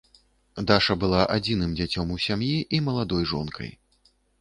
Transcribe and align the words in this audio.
Даша 0.71 0.95
была 1.03 1.21
адзіным 1.35 1.77
дзіцём 1.81 2.17
у 2.17 2.19
сям'і 2.27 2.53
і 2.79 2.83
маладой 2.89 3.23
жонкай. 3.37 3.69